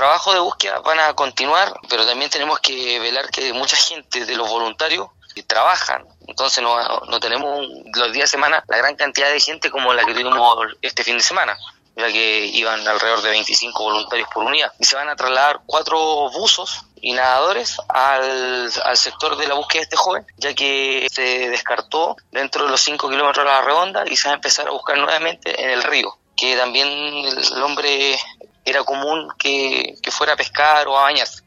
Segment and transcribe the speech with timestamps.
[0.00, 4.34] trabajos de búsqueda van a continuar, pero también tenemos que velar que mucha gente de
[4.34, 5.08] los voluntarios
[5.46, 6.06] trabajan.
[6.26, 10.04] Entonces no, no tenemos los días de semana la gran cantidad de gente como la
[10.06, 11.54] que tuvimos este fin de semana
[11.96, 14.72] ya que iban alrededor de 25 voluntarios por unidad.
[14.78, 19.80] Y se van a trasladar cuatro buzos y nadadores al, al sector de la búsqueda
[19.80, 24.04] de este joven, ya que se descartó dentro de los 5 kilómetros de la redonda
[24.06, 28.18] y se va a empezar a buscar nuevamente en el río, que también el hombre
[28.70, 31.42] era común que, que fuera a pescar o a bañarse.